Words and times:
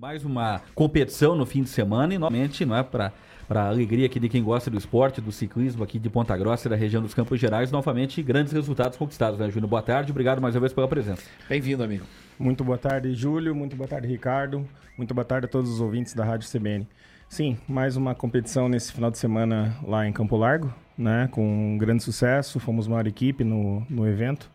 Mais 0.00 0.24
uma 0.24 0.62
competição 0.74 1.36
no 1.36 1.44
fim 1.44 1.62
de 1.62 1.68
semana 1.68 2.14
e 2.14 2.18
novamente, 2.18 2.64
não 2.64 2.74
é 2.74 2.82
para 2.82 3.12
para 3.46 3.66
alegria 3.66 4.06
aqui 4.06 4.18
de 4.18 4.30
quem 4.30 4.42
gosta 4.42 4.70
do 4.70 4.78
esporte, 4.78 5.20
do 5.20 5.30
ciclismo 5.30 5.84
aqui 5.84 5.98
de 5.98 6.08
Ponta 6.08 6.34
Grossa 6.38 6.68
e 6.68 6.70
da 6.70 6.76
região 6.76 7.02
dos 7.02 7.12
Campos 7.12 7.38
Gerais, 7.38 7.70
novamente 7.70 8.22
grandes 8.22 8.52
resultados 8.54 8.96
conquistados, 8.96 9.38
né, 9.38 9.50
Júnior? 9.50 9.68
Boa 9.68 9.82
tarde, 9.82 10.10
obrigado 10.10 10.40
mais 10.40 10.54
uma 10.54 10.60
vez 10.60 10.72
pela 10.72 10.88
presença. 10.88 11.22
Bem-vindo, 11.46 11.82
amigo. 11.82 12.06
Muito 12.38 12.64
boa 12.64 12.78
tarde, 12.78 13.12
Júlio, 13.12 13.54
muito 13.54 13.76
boa 13.76 13.88
tarde, 13.88 14.08
Ricardo, 14.08 14.66
muito 14.96 15.12
boa 15.12 15.24
tarde 15.24 15.44
a 15.44 15.48
todos 15.50 15.68
os 15.68 15.82
ouvintes 15.82 16.14
da 16.14 16.24
Rádio 16.24 16.48
CBN. 16.48 16.88
Sim, 17.28 17.58
mais 17.68 17.94
uma 17.94 18.14
competição 18.14 18.70
nesse 18.70 18.94
final 18.94 19.10
de 19.10 19.18
semana 19.18 19.76
lá 19.82 20.06
em 20.06 20.12
Campo 20.14 20.34
Largo, 20.34 20.72
né, 20.96 21.28
com 21.30 21.74
um 21.74 21.76
grande 21.76 22.02
sucesso, 22.02 22.58
fomos 22.58 22.88
maior 22.88 23.06
equipe 23.06 23.44
no, 23.44 23.84
no 23.90 24.08
evento. 24.08 24.50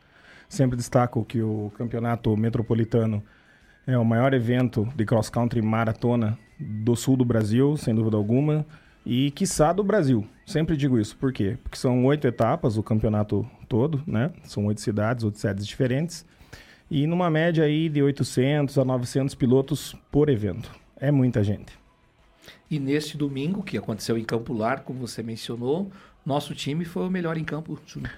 Sempre 0.50 0.76
destaco 0.76 1.24
que 1.24 1.40
o 1.40 1.72
campeonato 1.78 2.36
metropolitano 2.36 3.22
é 3.88 3.98
o 3.98 4.06
maior 4.06 4.34
evento 4.34 4.88
de 4.96 5.06
cross 5.06 5.30
country 5.30 5.62
maratona 5.62 6.38
do 6.60 6.96
sul 6.96 7.16
do 7.16 7.26
Brasil, 7.26 7.78
sem 7.78 7.94
dúvida 7.94 8.18
alguma, 8.18 8.66
e 9.06 9.30
quiçá 9.32 9.72
do 9.72 9.84
Brasil. 9.84 10.26
Sempre 10.46 10.76
digo 10.76 11.00
isso. 11.00 11.16
Por 11.18 11.32
quê? 11.32 11.58
Porque 11.62 11.78
são 11.78 12.04
oito 12.06 12.28
etapas 12.28 12.78
o 12.78 12.84
campeonato 12.84 13.46
todo, 13.70 14.02
né? 14.08 14.32
São 14.44 14.66
oito 14.66 14.82
cidades, 14.82 15.24
oito 15.24 15.38
sedes 15.38 15.68
diferentes. 15.68 16.26
E 16.90 17.06
numa 17.06 17.30
média 17.30 17.64
aí 17.64 17.90
de 17.90 18.02
800 18.02 18.78
a 18.78 18.86
900 18.86 19.36
pilotos 19.36 19.96
por 20.12 20.30
evento. 20.30 20.72
É 20.98 21.12
muita 21.12 21.44
gente. 21.44 21.78
E 22.70 22.80
neste 22.80 23.18
domingo, 23.18 23.64
que 23.64 23.78
aconteceu 23.78 24.18
em 24.18 24.24
Campo 24.24 24.54
Largo, 24.54 24.86
como 24.86 25.00
você 25.00 25.22
mencionou, 25.22 25.92
nosso 26.26 26.56
time 26.56 26.86
foi 26.86 27.06
o 27.08 27.12
melhor 27.12 27.38
em 27.38 27.44
campo, 27.44 27.80
Júnior. 27.86 28.12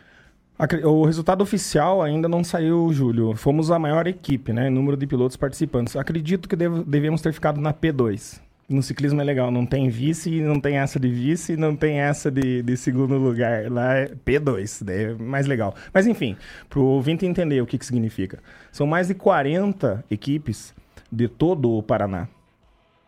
O 0.83 1.05
resultado 1.05 1.41
oficial 1.41 2.01
ainda 2.01 2.27
não 2.27 2.43
saiu, 2.43 2.91
Júlio. 2.91 3.35
Fomos 3.35 3.69
a 3.69 3.77
maior 3.77 4.07
equipe, 4.07 4.51
né? 4.51 4.69
Número 4.69 4.97
de 4.97 5.05
pilotos 5.05 5.37
participantes. 5.37 5.95
Acredito 5.95 6.49
que 6.49 6.55
dev 6.55 6.83
devemos 6.83 7.21
ter 7.21 7.31
ficado 7.31 7.61
na 7.61 7.71
P2. 7.71 8.39
No 8.67 8.83
ciclismo 8.83 9.21
é 9.21 9.23
legal, 9.23 9.49
não 9.49 9.65
tem 9.65 9.87
vice, 9.87 10.41
não 10.41 10.59
tem 10.59 10.77
essa 10.77 10.99
de 10.99 11.07
vice, 11.07 11.55
não 11.55 11.73
tem 11.73 12.01
essa 12.01 12.29
de, 12.29 12.61
de 12.63 12.75
segundo 12.75 13.17
lugar. 13.17 13.71
Lá 13.71 13.95
é 13.95 14.07
P2, 14.07 14.89
é 14.89 15.13
mais 15.13 15.45
legal. 15.45 15.73
Mas 15.93 16.05
enfim, 16.05 16.35
para 16.67 16.79
o 16.79 16.83
ouvinte 16.83 17.25
entender 17.25 17.61
o 17.61 17.65
que, 17.65 17.77
que 17.77 17.85
significa. 17.85 18.39
São 18.71 18.85
mais 18.85 19.07
de 19.07 19.13
40 19.13 20.03
equipes 20.11 20.73
de 21.09 21.29
todo 21.29 21.71
o 21.71 21.83
Paraná. 21.83 22.27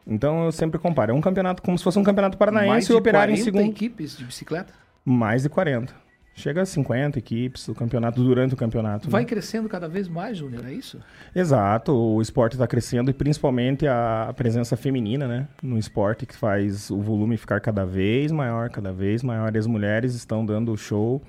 Então 0.07 0.45
eu 0.45 0.51
sempre 0.51 0.79
comparo. 0.79 1.11
É 1.11 1.15
um 1.15 1.21
campeonato 1.21 1.61
como 1.61 1.77
se 1.77 1.83
fosse 1.83 1.99
um 1.99 2.03
campeonato 2.03 2.37
paranaense 2.37 2.69
mais 2.69 2.89
e 2.89 2.93
operar 2.93 3.29
em 3.29 3.35
segundo. 3.35 3.69
equipes 3.69 4.17
de 4.17 4.23
bicicleta? 4.23 4.73
Mais 5.03 5.43
de 5.43 5.49
40. 5.49 6.08
Chega 6.39 6.61
a 6.61 6.65
50 6.65 7.19
equipes, 7.19 7.67
o 7.67 7.75
campeonato 7.75 8.23
durante 8.23 8.53
o 8.53 8.57
campeonato. 8.57 9.09
Vai 9.09 9.23
né? 9.23 9.27
crescendo 9.27 9.67
cada 9.67 9.89
vez 9.89 10.07
mais, 10.07 10.37
Júnior, 10.37 10.65
é 10.65 10.71
isso? 10.71 10.97
Exato, 11.35 11.91
o 11.91 12.21
esporte 12.21 12.53
está 12.53 12.65
crescendo 12.65 13.11
e 13.11 13.13
principalmente 13.13 13.85
a 13.85 14.33
presença 14.37 14.77
feminina, 14.77 15.27
né? 15.27 15.49
No 15.61 15.77
esporte 15.77 16.25
que 16.25 16.33
faz 16.33 16.89
o 16.89 17.01
volume 17.01 17.35
ficar 17.35 17.59
cada 17.59 17.85
vez 17.85 18.31
maior, 18.31 18.69
cada 18.69 18.93
vez 18.93 19.21
maior. 19.21 19.53
E 19.53 19.57
as 19.57 19.67
mulheres 19.67 20.15
estão 20.15 20.45
dando 20.45 20.77
show. 20.77 21.21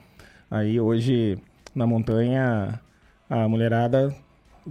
Aí 0.48 0.80
hoje 0.80 1.36
na 1.74 1.89
montanha 1.89 2.78
a 3.28 3.48
mulherada 3.48 4.14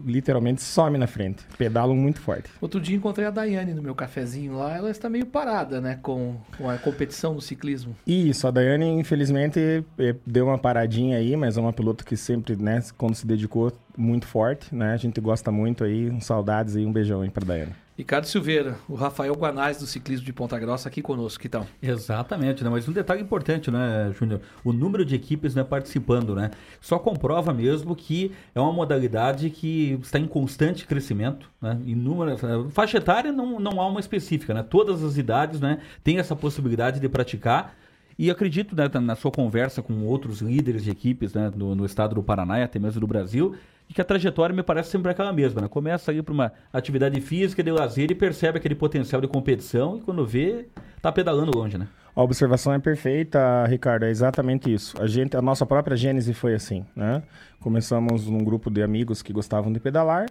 literalmente 0.05 0.61
some 0.61 0.97
na 0.97 1.07
frente. 1.07 1.43
Pedalam 1.57 1.95
muito 1.95 2.19
forte. 2.21 2.49
Outro 2.61 2.79
dia 2.79 2.95
encontrei 2.95 3.25
a 3.25 3.31
Daiane 3.31 3.73
no 3.73 3.81
meu 3.81 3.95
cafezinho 3.95 4.57
lá. 4.57 4.75
Ela 4.75 4.91
está 4.91 5.09
meio 5.09 5.25
parada, 5.25 5.81
né? 5.81 5.99
Com, 6.01 6.37
com 6.57 6.69
a 6.69 6.77
competição 6.77 7.33
no 7.33 7.41
ciclismo. 7.41 7.95
Isso, 8.05 8.47
a 8.47 8.51
Daiane, 8.51 8.87
infelizmente, 8.87 9.83
é, 9.97 10.15
deu 10.25 10.45
uma 10.45 10.57
paradinha 10.57 11.17
aí, 11.17 11.35
mas 11.35 11.57
é 11.57 11.61
uma 11.61 11.73
piloto 11.73 12.05
que 12.05 12.17
sempre, 12.17 12.55
né, 12.55 12.83
quando 12.97 13.15
se 13.15 13.25
dedicou 13.25 13.71
muito 13.97 14.25
forte, 14.27 14.73
né? 14.73 14.93
A 14.93 14.97
gente 14.97 15.19
gosta 15.19 15.51
muito 15.51 15.83
aí. 15.83 16.19
Saudades 16.21 16.75
aí, 16.75 16.85
um 16.85 16.91
beijão 16.91 17.21
aí 17.21 17.29
pra 17.29 17.45
Daiane. 17.45 17.73
Ricardo 17.99 18.27
Silveira, 18.27 18.77
o 18.87 18.95
Rafael 18.95 19.33
Guanais 19.35 19.77
do 19.77 19.85
ciclismo 19.85 20.25
de 20.25 20.31
Ponta 20.31 20.57
Grossa 20.57 20.87
aqui 20.87 21.01
conosco, 21.01 21.41
que 21.41 21.49
tal? 21.49 21.67
Exatamente, 21.81 22.63
né? 22.63 22.69
mas 22.69 22.87
um 22.87 22.93
detalhe 22.93 23.21
importante, 23.21 23.69
né, 23.69 24.09
Júnior? 24.17 24.39
O 24.63 24.71
número 24.71 25.03
de 25.03 25.15
equipes 25.15 25.53
né, 25.53 25.65
participando, 25.65 26.33
né? 26.33 26.49
Só 26.79 26.97
comprova 26.97 27.51
mesmo 27.51 27.93
que 27.93 28.31
é 28.55 28.59
uma 28.61 28.71
modalidade 28.71 29.49
que 29.49 29.99
está 30.01 30.17
em 30.17 30.27
constante 30.27 30.87
crescimento, 30.87 31.51
né? 31.61 31.77
Inúmeras, 31.85 32.39
faixa 32.71 32.99
etária 32.99 33.33
não, 33.33 33.59
não 33.59 33.81
há 33.81 33.87
uma 33.89 33.99
específica, 33.99 34.53
né? 34.53 34.63
Todas 34.63 35.03
as 35.03 35.17
idades, 35.17 35.59
né, 35.59 35.79
têm 36.01 36.19
essa 36.19 36.37
possibilidade 36.37 37.01
de 37.01 37.09
praticar. 37.09 37.75
E 38.19 38.29
acredito, 38.29 38.75
né, 38.75 38.89
na 38.99 39.15
sua 39.15 39.31
conversa 39.31 39.81
com 39.81 40.05
outros 40.05 40.41
líderes 40.41 40.83
de 40.83 40.91
equipes 40.91 41.33
né, 41.33 41.49
no, 41.55 41.73
no 41.73 41.85
estado 41.85 42.15
do 42.15 42.21
Paraná 42.21 42.59
e 42.59 42.63
até 42.63 42.77
mesmo 42.77 42.99
do 42.99 43.07
Brasil, 43.07 43.55
e 43.89 43.93
que 43.93 44.01
a 44.01 44.03
trajetória 44.03 44.53
me 44.53 44.61
parece 44.61 44.89
sempre 44.91 45.09
aquela 45.09 45.31
mesma, 45.31 45.61
né? 45.61 45.69
Começa 45.69 46.11
aí 46.11 46.21
para 46.21 46.33
uma 46.33 46.51
atividade 46.73 47.21
física 47.21 47.63
de 47.63 47.71
lazer 47.71 48.11
e 48.11 48.15
percebe 48.15 48.57
aquele 48.57 48.75
potencial 48.75 49.21
de 49.21 49.27
competição 49.29 49.95
e 49.95 50.01
quando 50.01 50.25
vê, 50.25 50.67
tá 51.01 51.13
pedalando 51.13 51.57
longe, 51.57 51.77
né? 51.77 51.87
A 52.13 52.21
observação 52.21 52.73
é 52.73 52.79
perfeita, 52.79 53.65
Ricardo, 53.67 54.03
é 54.03 54.09
exatamente 54.09 54.71
isso. 54.71 55.01
A 55.01 55.07
gente, 55.07 55.37
a 55.37 55.41
nossa 55.41 55.65
própria 55.65 55.95
gênese 55.95 56.33
foi 56.33 56.53
assim, 56.53 56.85
né? 56.93 57.23
Começamos 57.61 58.27
num 58.27 58.43
grupo 58.43 58.69
de 58.69 58.83
amigos 58.83 59.21
que 59.21 59.31
gostavam 59.31 59.71
de 59.71 59.79
pedalar, 59.79 60.25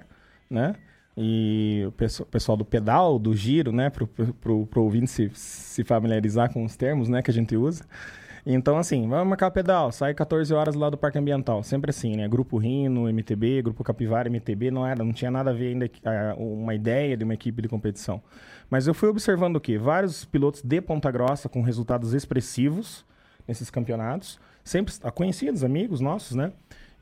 né? 0.51 0.75
E 1.21 1.83
o 1.85 1.93
pessoal 2.27 2.57
do 2.57 2.65
pedal, 2.65 3.19
do 3.19 3.35
giro, 3.35 3.73
né? 3.73 3.91
Para 3.91 4.53
o 4.53 4.69
ouvinte 4.77 5.09
se, 5.09 5.29
se 5.35 5.83
familiarizar 5.83 6.53
com 6.53 6.65
os 6.65 6.77
termos, 6.77 7.09
né? 7.09 7.21
Que 7.23 7.31
a 7.33 7.35
gente 7.35 7.57
usa. 7.57 7.85
Então, 8.47 8.79
assim, 8.79 9.09
vamos 9.09 9.27
marcar 9.27 9.49
o 9.49 9.51
pedal, 9.51 9.91
sai 9.91 10.15
14 10.15 10.55
horas 10.55 10.77
lá 10.77 10.89
do 10.89 10.97
Parque 10.97 11.19
Ambiental. 11.19 11.63
Sempre 11.65 11.91
assim, 11.91 12.17
né? 12.17 12.29
Grupo 12.29 12.57
Rino, 12.57 13.09
MTB, 13.13 13.63
Grupo 13.63 13.83
Capivara, 13.83 14.31
MTB, 14.31 14.71
não 14.71 14.87
era, 14.87 15.05
não 15.05 15.13
tinha 15.13 15.31
nada 15.31 15.51
a 15.51 15.53
ver 15.53 15.71
ainda 15.73 15.91
uma 16.39 16.73
ideia 16.73 17.17
de 17.17 17.25
uma 17.25 17.35
equipe 17.35 17.61
de 17.61 17.69
competição. 17.69 18.23
Mas 18.71 18.87
eu 18.87 18.95
fui 18.95 19.09
observando 19.09 19.57
o 19.57 19.61
quê? 19.61 19.77
Vários 19.77 20.25
pilotos 20.25 20.63
de 20.63 20.81
Ponta 20.81 21.11
Grossa 21.11 21.49
com 21.49 21.63
resultados 21.63 22.15
expressivos 22.15 23.05
nesses 23.47 23.71
campeonatos, 23.71 24.39
sempre 24.63 24.95
conhecidos, 25.15 25.65
amigos 25.65 26.01
nossos, 26.01 26.37
né? 26.37 26.53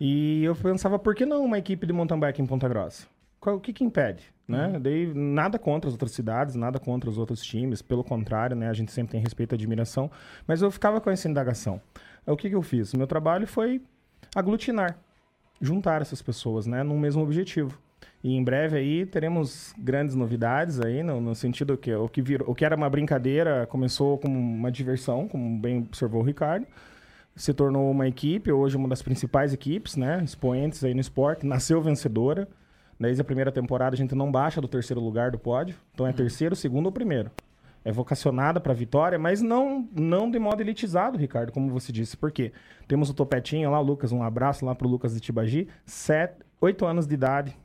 E 0.00 0.43
eu 0.43 0.56
pensava, 0.56 0.99
por 0.99 1.15
que 1.15 1.26
não 1.26 1.44
uma 1.44 1.59
equipe 1.59 1.87
de 1.87 1.93
mountain 1.93 2.19
bike 2.19 2.41
em 2.41 2.47
Ponta 2.47 2.66
Grossa? 2.66 3.06
O 3.54 3.60
que 3.60 3.72
que 3.72 3.84
impede, 3.84 4.32
né? 4.46 4.68
Uhum. 4.68 4.80
Daí 4.80 5.14
nada 5.14 5.58
contra 5.58 5.88
as 5.88 5.94
outras 5.94 6.12
cidades, 6.12 6.54
nada 6.54 6.78
contra 6.78 7.08
os 7.08 7.18
outros 7.18 7.42
times, 7.42 7.82
pelo 7.82 8.02
contrário, 8.04 8.56
né? 8.56 8.68
A 8.68 8.72
gente 8.72 8.92
sempre 8.92 9.12
tem 9.12 9.20
respeito 9.20 9.52
e 9.52 9.56
admiração, 9.56 10.10
mas 10.46 10.62
eu 10.62 10.70
ficava 10.70 11.00
com 11.00 11.10
essa 11.10 11.28
indagação. 11.28 11.80
O 12.26 12.36
que 12.36 12.48
que 12.48 12.54
eu 12.54 12.62
fiz? 12.62 12.92
O 12.92 12.98
meu 12.98 13.06
trabalho 13.06 13.46
foi 13.46 13.80
aglutinar, 14.34 14.98
juntar 15.60 16.02
essas 16.02 16.20
pessoas, 16.20 16.66
né, 16.66 16.82
num 16.82 16.98
mesmo 16.98 17.22
objetivo. 17.22 17.78
E 18.22 18.34
em 18.34 18.42
breve 18.42 18.76
aí 18.76 19.06
teremos 19.06 19.72
grandes 19.78 20.14
novidades 20.14 20.80
aí, 20.80 21.02
no, 21.02 21.20
no 21.20 21.34
sentido 21.34 21.76
que 21.76 21.94
o 21.94 22.08
que, 22.08 22.20
virou, 22.20 22.50
o 22.50 22.54
que 22.54 22.64
era 22.64 22.74
uma 22.74 22.90
brincadeira 22.90 23.66
começou 23.66 24.18
como 24.18 24.38
uma 24.38 24.70
diversão, 24.70 25.28
como 25.28 25.60
bem 25.60 25.78
observou 25.78 26.22
o 26.22 26.24
Ricardo, 26.24 26.66
se 27.36 27.52
tornou 27.52 27.90
uma 27.90 28.08
equipe, 28.08 28.50
hoje 28.50 28.76
uma 28.76 28.88
das 28.88 29.02
principais 29.02 29.52
equipes, 29.52 29.96
né, 29.96 30.22
expoentes 30.24 30.82
aí 30.82 30.94
no 30.94 31.00
esporte, 31.00 31.46
nasceu 31.46 31.80
vencedora, 31.80 32.48
Desde 32.98 33.20
a 33.20 33.24
primeira 33.24 33.52
temporada 33.52 33.94
a 33.94 33.96
gente 33.96 34.14
não 34.14 34.30
baixa 34.30 34.60
do 34.60 34.68
terceiro 34.68 35.00
lugar 35.00 35.30
do 35.30 35.38
pódio. 35.38 35.76
Então 35.92 36.06
é 36.06 36.10
uhum. 36.10 36.16
terceiro, 36.16 36.56
segundo 36.56 36.86
ou 36.86 36.92
primeiro. 36.92 37.30
É 37.84 37.92
vocacionada 37.92 38.58
para 38.58 38.72
vitória, 38.72 39.18
mas 39.18 39.40
não 39.40 39.88
não 39.94 40.28
de 40.30 40.38
modo 40.38 40.60
elitizado, 40.60 41.16
Ricardo, 41.16 41.52
como 41.52 41.70
você 41.70 41.92
disse. 41.92 42.16
Por 42.16 42.32
quê? 42.32 42.52
Temos 42.88 43.10
o 43.10 43.14
Topetinho 43.14 43.70
lá, 43.70 43.78
o 43.78 43.82
Lucas, 43.82 44.10
um 44.10 44.22
abraço 44.22 44.64
lá 44.64 44.74
pro 44.74 44.88
Lucas 44.88 45.14
de 45.14 45.20
Tibagi. 45.20 45.68
Sete, 45.84 46.34
oito 46.60 46.84
anos 46.84 47.06
de 47.06 47.14
idade, 47.14 47.56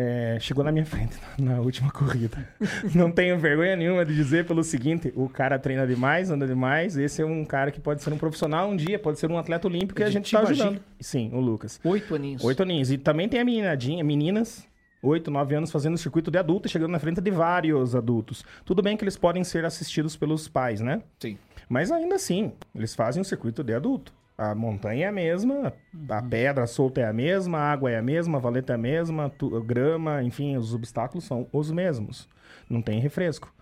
é, 0.00 0.38
chegou 0.38 0.62
na 0.62 0.70
minha 0.70 0.86
frente 0.86 1.16
na 1.36 1.60
última 1.60 1.90
corrida. 1.90 2.48
Não 2.94 3.10
tenho 3.10 3.36
vergonha 3.36 3.74
nenhuma 3.74 4.04
de 4.04 4.14
dizer 4.14 4.46
pelo 4.46 4.62
seguinte: 4.62 5.12
o 5.16 5.28
cara 5.28 5.58
treina 5.58 5.84
demais, 5.84 6.30
anda 6.30 6.46
demais. 6.46 6.96
Esse 6.96 7.20
é 7.20 7.26
um 7.26 7.44
cara 7.44 7.72
que 7.72 7.80
pode 7.80 8.00
ser 8.00 8.12
um 8.12 8.16
profissional 8.16 8.70
um 8.70 8.76
dia, 8.76 8.96
pode 8.96 9.18
ser 9.18 9.28
um 9.28 9.36
atleta 9.36 9.66
olímpico 9.66 10.00
e 10.00 10.04
a 10.04 10.10
gente 10.10 10.26
está 10.26 10.40
ajudando. 10.40 10.80
Sim, 11.00 11.32
o 11.34 11.40
Lucas. 11.40 11.80
Oito 11.82 12.14
aninhos. 12.14 12.44
Oito 12.44 12.62
aninhos. 12.62 12.92
E 12.92 12.98
também 12.98 13.28
tem 13.28 13.40
a 13.40 13.44
meninadinha, 13.44 14.04
meninas, 14.04 14.64
oito, 15.02 15.32
nove 15.32 15.56
anos 15.56 15.72
fazendo 15.72 15.98
circuito 15.98 16.30
de 16.30 16.38
adulto 16.38 16.68
e 16.68 16.70
chegando 16.70 16.92
na 16.92 17.00
frente 17.00 17.20
de 17.20 17.30
vários 17.32 17.96
adultos. 17.96 18.44
Tudo 18.64 18.80
bem 18.80 18.96
que 18.96 19.02
eles 19.02 19.16
podem 19.16 19.42
ser 19.42 19.64
assistidos 19.64 20.16
pelos 20.16 20.46
pais, 20.46 20.80
né? 20.80 21.02
Sim. 21.18 21.36
Mas 21.68 21.90
ainda 21.90 22.14
assim, 22.14 22.52
eles 22.72 22.94
fazem 22.94 23.20
o 23.20 23.24
circuito 23.24 23.64
de 23.64 23.74
adulto. 23.74 24.12
A 24.38 24.54
montanha 24.54 25.06
é 25.06 25.08
a 25.08 25.12
mesma, 25.12 25.72
a 26.08 26.22
uhum. 26.22 26.28
pedra 26.28 26.64
solta 26.66 27.00
é 27.00 27.04
a 27.04 27.12
mesma, 27.12 27.58
a 27.58 27.72
água 27.72 27.90
é 27.90 27.98
a 27.98 28.02
mesma, 28.02 28.38
a 28.38 28.40
valeta 28.40 28.72
é 28.72 28.76
a 28.76 28.78
mesma, 28.78 29.24
a 29.26 29.60
grama, 29.60 30.22
enfim, 30.22 30.56
os 30.56 30.72
obstáculos 30.72 31.24
são 31.24 31.48
os 31.52 31.72
mesmos. 31.72 32.28
Não 32.70 32.80
tem 32.80 33.00
refresco, 33.00 33.52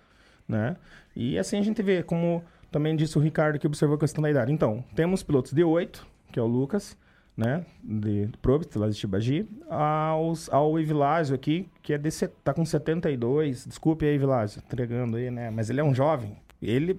né? 0.46 0.76
E 1.16 1.38
assim 1.38 1.58
a 1.58 1.62
gente 1.62 1.82
vê, 1.82 2.02
como 2.02 2.44
também 2.70 2.94
disse 2.94 3.16
o 3.16 3.22
Ricardo 3.22 3.58
que 3.58 3.66
observou 3.66 3.96
a 3.96 4.00
questão 4.00 4.20
da 4.20 4.30
idade. 4.30 4.52
Então, 4.52 4.84
temos 4.94 5.22
pilotos 5.22 5.54
de 5.54 5.64
8, 5.64 6.06
que 6.30 6.38
é 6.38 6.42
o 6.42 6.46
Lucas, 6.46 6.94
né, 7.36 7.64
de 7.82 8.28
Probst, 8.42 8.74
lá 8.76 8.88
de 8.88 8.94
Tibagi, 8.94 9.48
aos, 9.68 10.50
ao 10.52 10.78
Evilásio 10.78 11.34
aqui, 11.34 11.68
que 11.82 11.92
é 11.92 11.98
de, 11.98 12.10
tá 12.42 12.52
com 12.54 12.64
72, 12.64 13.66
desculpe 13.66 14.06
aí, 14.06 14.14
Evilásio, 14.14 14.62
entregando 14.64 15.16
aí, 15.16 15.30
né, 15.30 15.50
mas 15.50 15.68
ele 15.68 15.80
é 15.80 15.84
um 15.84 15.94
jovem, 15.94 16.36
ele 16.62 16.98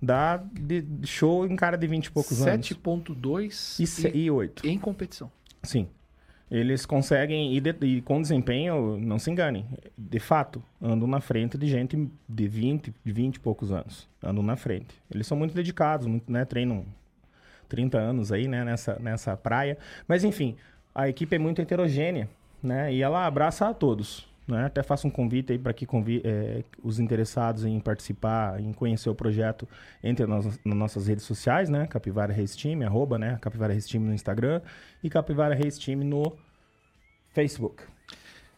dá 0.00 0.42
show 1.04 1.46
em 1.46 1.56
cara 1.56 1.76
de 1.76 1.86
20 1.86 2.06
e 2.06 2.10
poucos 2.10 2.46
anos. 2.46 2.68
7.2 2.68 4.14
e, 4.14 4.18
e 4.18 4.30
8. 4.30 4.66
Em 4.66 4.78
competição. 4.78 5.30
Sim. 5.62 5.88
eles 6.50 6.86
conseguem, 6.86 7.56
e, 7.56 7.60
de, 7.60 7.74
e, 7.82 8.00
com 8.02 8.20
desempenho, 8.20 8.98
não 8.98 9.18
se 9.18 9.30
enganem, 9.30 9.66
de 9.96 10.18
fato, 10.20 10.62
andam 10.80 11.08
na 11.08 11.20
frente 11.20 11.58
de 11.58 11.66
gente 11.66 12.08
de 12.28 12.48
20, 12.48 12.94
de 13.04 13.12
20 13.12 13.36
e 13.36 13.40
poucos 13.40 13.72
anos. 13.72 14.08
Andam 14.22 14.42
na 14.42 14.56
frente. 14.56 14.94
Eles 15.12 15.26
são 15.26 15.36
muito 15.36 15.54
dedicados, 15.54 16.06
muito, 16.06 16.30
né, 16.30 16.44
treinam 16.44 16.84
30 17.68 17.98
anos 17.98 18.30
aí, 18.30 18.46
né, 18.46 18.64
nessa, 18.64 18.98
nessa 19.00 19.36
praia. 19.36 19.76
Mas, 20.06 20.22
enfim, 20.22 20.56
a 20.94 21.08
equipe 21.08 21.34
é 21.34 21.38
muito 21.38 21.60
heterogênea, 21.60 22.28
né, 22.62 22.92
e 22.94 23.02
ela 23.02 23.26
abraça 23.26 23.68
a 23.68 23.74
todos. 23.74 24.28
Né? 24.46 24.66
Até 24.66 24.82
faço 24.82 25.08
um 25.08 25.10
convite 25.10 25.52
aí 25.52 25.58
para 25.58 25.72
que 25.72 25.84
convi 25.84 26.22
é, 26.24 26.62
os 26.82 27.00
interessados 27.00 27.64
em 27.64 27.80
participar, 27.80 28.60
em 28.60 28.72
conhecer 28.72 29.10
o 29.10 29.14
projeto, 29.14 29.68
entre 30.02 30.24
nas, 30.26 30.44
nas 30.64 30.76
nossas 30.76 31.08
redes 31.08 31.24
sociais, 31.24 31.68
né? 31.68 31.86
Capivara 31.86 32.32
Race 32.32 32.56
Team, 32.56 32.82
arroba, 32.82 33.18
né? 33.18 33.38
Capivara 33.40 33.74
Race 33.74 33.88
Team 33.88 34.04
no 34.04 34.14
Instagram 34.14 34.60
e 35.02 35.10
Capivara 35.10 35.54
Race 35.54 35.80
Team 35.80 36.04
no 36.04 36.36
Facebook. 37.30 37.95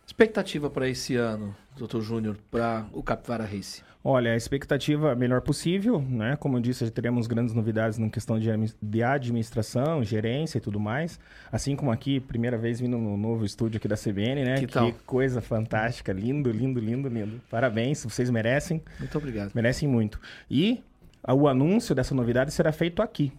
Expectativa 0.08 0.70
para 0.70 0.88
esse 0.88 1.16
ano, 1.16 1.54
Dr. 1.76 2.00
Júnior, 2.00 2.38
para 2.50 2.86
o 2.94 3.02
Capivara 3.02 3.44
Race? 3.44 3.82
Olha, 4.02 4.32
a 4.32 4.36
expectativa 4.36 5.14
melhor 5.14 5.42
possível, 5.42 6.00
né? 6.00 6.34
Como 6.34 6.56
eu 6.56 6.62
disse, 6.62 6.82
já 6.82 6.90
teremos 6.90 7.26
grandes 7.26 7.52
novidades 7.52 7.98
na 7.98 8.08
questão 8.08 8.38
de, 8.40 8.48
de 8.80 9.02
administração, 9.02 10.02
gerência 10.02 10.56
e 10.56 10.60
tudo 10.62 10.80
mais. 10.80 11.20
Assim 11.52 11.76
como 11.76 11.92
aqui, 11.92 12.20
primeira 12.20 12.56
vez 12.56 12.80
vindo 12.80 12.96
no 12.96 13.18
novo 13.18 13.44
estúdio 13.44 13.76
aqui 13.76 13.86
da 13.86 13.96
CBN, 13.96 14.44
né? 14.44 14.54
Que, 14.58 14.66
que 14.66 14.92
coisa 15.04 15.42
fantástica, 15.42 16.10
lindo, 16.10 16.50
lindo, 16.50 16.80
lindo, 16.80 17.06
lindo. 17.06 17.38
Parabéns, 17.50 18.02
vocês 18.02 18.30
merecem. 18.30 18.82
Muito 18.98 19.18
obrigado. 19.18 19.52
Merecem 19.54 19.86
muito. 19.86 20.18
E 20.50 20.82
o 21.28 21.46
anúncio 21.46 21.94
dessa 21.94 22.14
novidade 22.14 22.50
será 22.50 22.72
feito 22.72 23.02
aqui. 23.02 23.30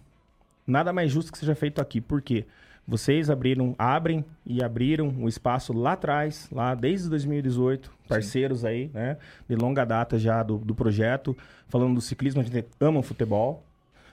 Nada 0.64 0.92
mais 0.92 1.10
justo 1.10 1.32
que 1.32 1.38
seja 1.38 1.56
feito 1.56 1.80
aqui. 1.80 2.00
Por 2.00 2.22
quê? 2.22 2.44
Porque 2.44 2.60
vocês 2.90 3.30
abriram, 3.30 3.72
abrem 3.78 4.24
e 4.44 4.64
abriram 4.64 5.14
o 5.20 5.28
espaço 5.28 5.72
lá 5.72 5.92
atrás, 5.92 6.48
lá 6.50 6.74
desde 6.74 7.08
2018, 7.08 7.88
parceiros 8.08 8.62
Sim. 8.62 8.66
aí, 8.66 8.90
né? 8.92 9.16
De 9.48 9.54
longa 9.54 9.84
data 9.84 10.18
já 10.18 10.42
do, 10.42 10.58
do 10.58 10.74
projeto. 10.74 11.36
Falando 11.68 11.94
do 11.94 12.00
ciclismo, 12.00 12.40
a 12.40 12.44
gente 12.44 12.66
ama 12.80 12.98
o 12.98 13.02
futebol, 13.02 13.64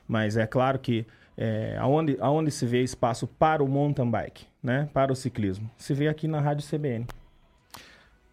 mas 0.08 0.38
é 0.38 0.46
claro 0.46 0.78
que 0.78 1.08
é, 1.36 1.76
aonde, 1.80 2.18
aonde 2.20 2.52
se 2.52 2.68
vê 2.68 2.84
espaço 2.84 3.26
para 3.26 3.64
o 3.64 3.68
mountain 3.68 4.12
bike, 4.12 4.46
né? 4.62 4.88
Para 4.94 5.12
o 5.12 5.16
ciclismo? 5.16 5.72
Se 5.76 5.96
vê 5.96 6.08
aqui 6.08 6.28
na 6.28 6.40
Rádio 6.40 6.64
CBN. 6.68 7.08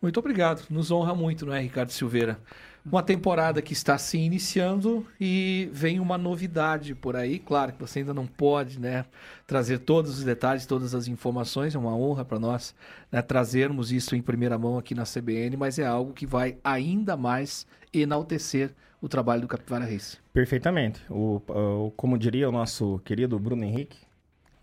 Muito 0.03 0.21
obrigado. 0.21 0.67
Nos 0.69 0.91
honra 0.91 1.15
muito, 1.15 1.47
não 1.47 1.55
é, 1.55 1.61
Ricardo 1.61 1.89
Silveira? 1.89 2.39
Uma 2.85 3.03
temporada 3.03 3.63
que 3.63 3.73
está 3.73 3.97
se 3.97 4.19
iniciando 4.19 5.07
e 5.19 5.71
vem 5.73 5.99
uma 5.99 6.19
novidade 6.19 6.95
por 6.95 7.17
aí. 7.17 7.39
Claro 7.39 7.73
que 7.73 7.81
você 7.81 8.01
ainda 8.01 8.13
não 8.13 8.27
pode 8.27 8.79
né, 8.79 9.07
trazer 9.47 9.79
todos 9.79 10.19
os 10.19 10.25
detalhes, 10.25 10.67
todas 10.67 10.95
as 10.95 11.09
informações. 11.09 11.75
É 11.75 11.79
uma 11.79 11.97
honra 11.97 12.25
para 12.25 12.39
nós 12.39 12.75
né, 13.11 13.23
trazermos 13.23 13.91
isso 13.91 14.15
em 14.15 14.21
primeira 14.21 14.59
mão 14.59 14.77
aqui 14.77 14.95
na 14.95 15.05
CBN, 15.05 15.57
mas 15.57 15.79
é 15.79 15.87
algo 15.87 16.13
que 16.13 16.27
vai 16.27 16.59
ainda 16.63 17.17
mais 17.17 17.67
enaltecer 17.93 18.71
o 19.01 19.09
trabalho 19.09 19.43
do 19.43 19.49
Capivara 19.49 19.87
Race. 19.87 20.19
Perfeitamente. 20.33 21.01
O, 21.09 21.41
o, 21.49 21.91
como 21.97 22.19
diria 22.19 22.49
o 22.49 22.53
nosso 22.53 23.01
querido 23.05 23.39
Bruno 23.39 23.65
Henrique, 23.65 23.99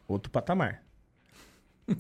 outro 0.08 0.32
patamar. 0.32 0.84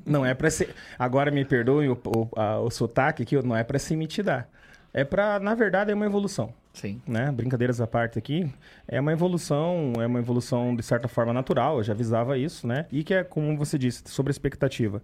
Não 0.05 0.23
é 0.23 0.33
para 0.35 0.49
ser. 0.51 0.73
Agora 0.97 1.31
me 1.31 1.43
perdoe 1.43 1.89
o, 1.89 1.93
o, 1.93 2.39
a, 2.39 2.59
o 2.59 2.69
sotaque 2.69 3.23
aqui, 3.23 3.35
não 3.41 3.55
é 3.55 3.63
para 3.63 3.79
se 3.79 3.95
dar 4.23 4.49
é 4.93 5.03
para, 5.03 5.39
na 5.39 5.55
verdade, 5.55 5.91
é 5.91 5.93
uma 5.93 6.05
evolução. 6.05 6.53
Sim. 6.73 7.01
Né? 7.07 7.31
Brincadeiras 7.31 7.81
à 7.81 7.87
parte 7.87 8.17
aqui, 8.17 8.51
é 8.87 8.99
uma 8.99 9.11
evolução, 9.11 9.93
é 9.99 10.05
uma 10.05 10.19
evolução 10.19 10.75
de 10.75 10.83
certa 10.83 11.07
forma 11.07 11.33
natural, 11.33 11.77
eu 11.77 11.83
já 11.83 11.93
avisava 11.93 12.37
isso, 12.37 12.65
né? 12.65 12.85
E 12.91 13.03
que 13.03 13.13
é, 13.13 13.23
como 13.23 13.57
você 13.57 13.77
disse, 13.77 14.03
sobre 14.05 14.31
expectativa. 14.31 15.01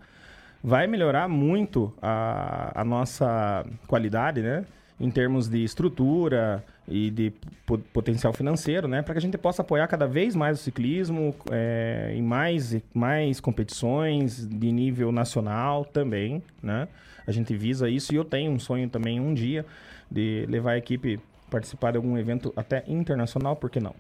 Vai 0.64 0.88
melhorar 0.88 1.28
muito 1.28 1.94
a, 2.02 2.82
a 2.82 2.84
nossa 2.84 3.66
qualidade, 3.88 4.42
né? 4.42 4.66
Em 5.00 5.12
termos 5.12 5.48
de 5.48 5.64
estrutura 5.64 6.64
e 6.88 7.12
de 7.12 7.32
potencial 7.94 8.34
financeiro, 8.34 8.88
né? 8.88 9.04
Para 9.04 9.14
que 9.14 9.20
a 9.20 9.22
gente 9.22 9.38
possa 9.38 9.62
apoiar 9.62 9.88
cada 9.88 10.08
vez 10.08 10.36
mais 10.36 10.60
o 10.60 10.64
ciclismo 10.64 11.36
é, 11.52 12.14
em 12.16 12.22
mais, 12.22 12.76
mais 12.94 13.40
competições 13.40 14.48
de 14.48 14.72
nível 14.72 15.12
nacional 15.12 15.86
também, 15.86 16.42
né? 16.64 16.88
A 17.28 17.32
gente 17.32 17.56
visa 17.56 17.88
isso 17.90 18.14
e 18.14 18.16
eu 18.16 18.26
tenho 18.26 18.52
um 18.52 18.58
sonho 18.58 18.90
também 18.90 19.20
um 19.20 19.34
dia 19.34 19.66
de 20.10 20.46
levar 20.50 20.72
a 20.72 20.78
equipe 20.78 21.20
participar 21.50 21.92
de 21.92 21.98
algum 21.98 22.18
evento 22.18 22.52
até 22.56 22.84
internacional, 22.88 23.56
por 23.56 23.70
que 23.70 23.80
não? 23.80 23.96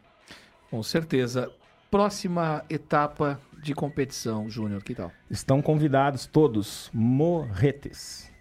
Com 0.69 0.81
certeza. 0.81 1.51
Próxima 1.89 2.65
etapa 2.69 3.39
de 3.61 3.73
competição, 3.73 4.49
Júnior, 4.49 4.83
que 4.83 4.94
tal? 4.94 5.11
Estão 5.29 5.61
convidados 5.61 6.25
todos, 6.25 6.89
Morretes. 6.94 8.31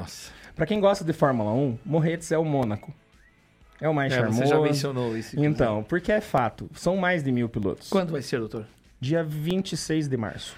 Nossa. 0.00 0.30
Para 0.54 0.66
quem 0.66 0.80
gosta 0.80 1.04
de 1.04 1.12
Fórmula 1.12 1.52
1, 1.52 1.78
Morretes 1.84 2.32
é 2.32 2.38
o 2.38 2.44
Mônaco. 2.44 2.92
É 3.80 3.88
o 3.88 3.94
mais 3.94 4.12
é, 4.12 4.16
charmoso. 4.16 4.38
Você 4.40 4.46
já 4.46 4.60
mencionou 4.60 5.16
isso. 5.16 5.40
Então, 5.40 5.82
porque 5.82 6.12
é 6.12 6.20
fato. 6.20 6.68
São 6.74 6.96
mais 6.96 7.24
de 7.24 7.32
mil 7.32 7.48
pilotos. 7.48 7.88
Quando 7.88 8.12
vai 8.12 8.20
ser, 8.20 8.38
doutor? 8.38 8.66
Dia 9.00 9.24
26 9.24 10.08
de 10.08 10.16
março. 10.16 10.54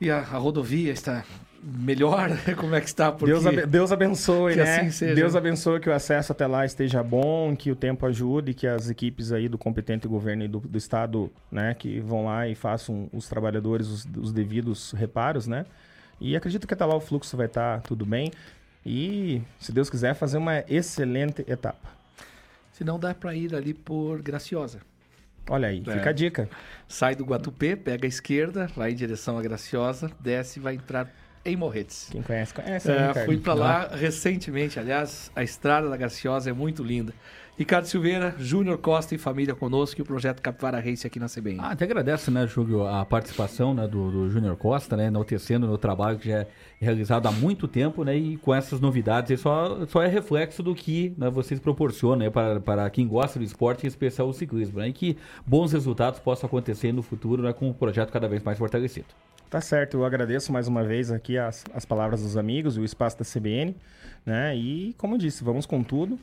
E 0.00 0.10
a, 0.10 0.18
a 0.18 0.38
rodovia 0.38 0.92
está 0.92 1.24
melhor? 1.62 2.30
Como 2.56 2.74
é 2.74 2.80
que 2.80 2.86
está? 2.86 3.10
Porque... 3.10 3.32
Deus, 3.32 3.66
Deus 3.66 3.92
abençoe, 3.92 4.52
que 4.52 4.62
né? 4.62 4.80
Assim 4.80 4.90
seja. 4.90 5.14
Deus 5.14 5.34
abençoe 5.34 5.80
que 5.80 5.88
o 5.88 5.92
acesso 5.92 6.30
até 6.30 6.46
lá 6.46 6.64
esteja 6.64 7.02
bom, 7.02 7.56
que 7.56 7.72
o 7.72 7.76
tempo 7.76 8.06
ajude, 8.06 8.54
que 8.54 8.66
as 8.66 8.88
equipes 8.88 9.32
aí 9.32 9.48
do 9.48 9.58
competente 9.58 10.06
governo 10.06 10.44
e 10.44 10.48
do, 10.48 10.60
do 10.60 10.78
estado, 10.78 11.32
né, 11.50 11.74
que 11.74 11.98
vão 11.98 12.26
lá 12.26 12.46
e 12.46 12.54
façam 12.54 13.08
os 13.12 13.28
trabalhadores 13.28 13.88
os, 13.88 14.06
os 14.16 14.32
devidos 14.32 14.92
reparos, 14.92 15.48
né? 15.48 15.66
E 16.20 16.36
acredito 16.36 16.66
que 16.66 16.74
até 16.74 16.84
lá 16.84 16.94
o 16.94 17.00
fluxo 17.00 17.36
vai 17.36 17.46
estar 17.46 17.76
tá 17.76 17.88
tudo 17.88 18.06
bem. 18.06 18.30
E, 18.86 19.42
se 19.58 19.72
Deus 19.72 19.90
quiser, 19.90 20.14
fazer 20.14 20.38
uma 20.38 20.64
excelente 20.68 21.44
etapa. 21.48 21.88
Se 22.72 22.84
não 22.84 23.00
dá 23.00 23.12
para 23.12 23.34
ir 23.34 23.52
ali 23.52 23.74
por 23.74 24.22
Graciosa. 24.22 24.80
Olha 25.50 25.68
aí, 25.68 25.82
é. 25.84 25.92
fica 25.92 26.10
a 26.10 26.12
dica. 26.12 26.48
Sai 26.86 27.16
do 27.16 27.24
Guatupê, 27.24 27.74
pega 27.74 28.06
a 28.06 28.08
esquerda, 28.08 28.68
vai 28.76 28.92
em 28.92 28.94
direção 28.94 29.36
à 29.36 29.42
Graciosa, 29.42 30.08
desce 30.20 30.60
e 30.60 30.62
vai 30.62 30.74
entrar 30.74 31.12
em 31.46 31.56
Morretes. 31.56 32.08
Quem 32.10 32.22
conhece, 32.22 32.52
conhece. 32.52 32.90
É, 32.90 33.24
fui 33.24 33.36
para 33.36 33.54
lá 33.54 33.88
recentemente, 33.88 34.78
aliás, 34.78 35.30
a 35.34 35.42
estrada 35.42 35.88
da 35.88 35.96
Graciosa 35.96 36.50
é 36.50 36.52
muito 36.52 36.82
linda. 36.82 37.12
Ricardo 37.58 37.86
Silveira, 37.86 38.34
Júnior 38.38 38.76
Costa 38.76 39.14
e 39.14 39.18
família 39.18 39.54
conosco 39.54 39.98
e 39.98 40.02
o 40.02 40.04
projeto 40.04 40.42
Capivara 40.42 40.78
Race 40.78 41.06
aqui 41.06 41.18
na 41.18 41.26
CBN. 41.26 41.58
Ah, 41.60 41.70
até 41.70 41.86
agradeço, 41.86 42.30
né, 42.30 42.46
Júlio, 42.46 42.86
a 42.86 43.02
participação 43.02 43.72
né, 43.72 43.88
do, 43.88 44.10
do 44.10 44.28
Júnior 44.28 44.56
Costa, 44.56 44.94
né, 44.94 45.06
enaltecendo 45.06 45.64
o 45.64 45.68
meu 45.70 45.78
trabalho 45.78 46.18
que 46.18 46.28
já 46.28 46.40
é 46.40 46.46
realizado 46.78 47.26
há 47.26 47.32
muito 47.32 47.66
tempo, 47.66 48.04
né, 48.04 48.14
e 48.14 48.36
com 48.36 48.54
essas 48.54 48.78
novidades, 48.78 49.40
só, 49.40 49.86
só 49.86 50.02
é 50.02 50.06
reflexo 50.06 50.62
do 50.62 50.74
que 50.74 51.14
né, 51.16 51.30
vocês 51.30 51.58
proporcionam 51.58 52.18
né, 52.18 52.30
para, 52.30 52.60
para 52.60 52.90
quem 52.90 53.08
gosta 53.08 53.38
do 53.38 53.44
esporte, 53.44 53.84
em 53.84 53.88
especial 53.88 54.28
o 54.28 54.34
ciclismo, 54.34 54.80
né, 54.80 54.88
e 54.88 54.92
que 54.92 55.16
bons 55.46 55.72
resultados 55.72 56.20
possam 56.20 56.46
acontecer 56.46 56.92
no 56.92 57.02
futuro 57.02 57.42
né, 57.42 57.54
com 57.54 57.70
o 57.70 57.74
projeto 57.74 58.12
cada 58.12 58.28
vez 58.28 58.42
mais 58.42 58.58
fortalecido. 58.58 59.06
Tá 59.56 59.60
certo, 59.62 59.96
eu 59.96 60.04
agradeço 60.04 60.52
mais 60.52 60.68
uma 60.68 60.84
vez 60.84 61.10
aqui 61.10 61.38
as, 61.38 61.64
as 61.72 61.86
palavras 61.86 62.20
dos 62.20 62.36
amigos, 62.36 62.76
o 62.76 62.84
espaço 62.84 63.18
da 63.18 63.24
CBN, 63.24 63.74
né? 64.26 64.54
E 64.54 64.94
como 64.98 65.16
disse, 65.16 65.42
vamos 65.42 65.64
com 65.64 65.82
tudo, 65.82 66.18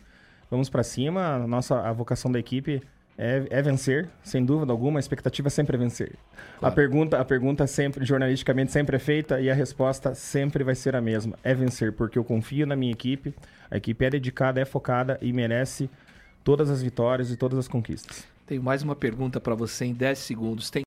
vamos 0.52 0.70
para 0.70 0.84
cima. 0.84 1.38
A 1.38 1.48
nossa 1.48 1.80
a 1.80 1.92
vocação 1.92 2.32
da 2.32 2.38
equipe 2.38 2.80
é, 3.18 3.44
é, 3.50 3.60
vencer, 3.60 4.08
sem 4.22 4.46
dúvida 4.46 4.72
alguma. 4.72 5.00
A 5.00 5.02
expectativa 5.02 5.50
sempre 5.50 5.76
é 5.76 5.80
vencer. 5.80 6.12
Claro. 6.60 6.72
A 6.72 6.76
pergunta, 6.76 7.20
a 7.20 7.26
pergunta 7.26 7.66
sempre, 7.66 8.06
jornalisticamente, 8.06 8.72
sempre 8.72 8.98
é 8.98 9.00
feita 9.00 9.42
e 9.42 9.50
a 9.50 9.54
resposta 9.56 10.14
sempre 10.14 10.64
vai 10.64 10.76
ser 10.76 10.96
a 10.96 11.02
mesma: 11.02 11.36
é 11.44 11.56
vencer, 11.56 11.92
porque 11.92 12.20
eu 12.20 12.24
confio 12.24 12.68
na 12.68 12.76
minha 12.76 12.92
equipe. 12.92 13.34
A 13.72 13.78
equipe 13.78 14.06
é 14.06 14.12
dedicada, 14.12 14.62
é 14.62 14.66
focada 14.66 15.18
e 15.24 15.34
merece 15.34 15.90
todas 16.44 16.70
as 16.70 16.84
vitórias 16.84 17.32
e 17.32 17.36
todas 17.36 17.58
as 17.58 17.68
conquistas. 17.68 18.32
Tenho 18.46 18.62
mais 18.62 18.84
uma 18.84 18.96
pergunta 18.96 19.40
para 19.40 19.56
você 19.56 19.86
em 19.86 19.94
10 19.94 20.20
segundos. 20.20 20.70
Tem 20.70 20.82